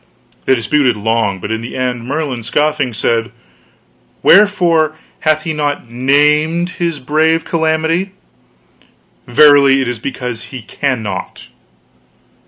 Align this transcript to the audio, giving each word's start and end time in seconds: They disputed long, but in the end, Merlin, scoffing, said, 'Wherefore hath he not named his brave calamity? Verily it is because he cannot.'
They 0.45 0.55
disputed 0.55 0.95
long, 0.95 1.37
but 1.39 1.51
in 1.51 1.61
the 1.61 1.77
end, 1.77 2.07
Merlin, 2.07 2.41
scoffing, 2.41 2.91
said, 2.91 3.31
'Wherefore 4.23 4.95
hath 5.19 5.43
he 5.43 5.53
not 5.53 5.91
named 5.91 6.69
his 6.79 6.99
brave 6.99 7.45
calamity? 7.45 8.13
Verily 9.27 9.79
it 9.79 9.87
is 9.87 9.99
because 9.99 10.45
he 10.45 10.63
cannot.' 10.63 11.49